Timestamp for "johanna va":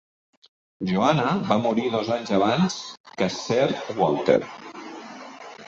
0.91-1.57